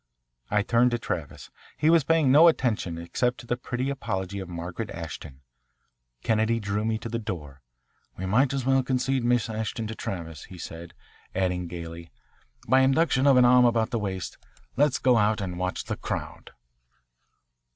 [0.49, 1.51] I turned to Travis.
[1.77, 5.41] He was paying no attention except to the pretty apology of Margaret Ashton.
[6.23, 7.61] Kennedy drew me to the door.
[8.17, 10.95] "We might as well concede Miss Ashton to Travis," he said,
[11.35, 12.09] adding gaily,
[12.67, 14.39] "by induction of an arm about the waist.
[14.75, 16.49] Let's go out and watch the crowd."